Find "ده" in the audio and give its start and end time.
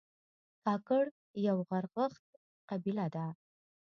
3.15-3.25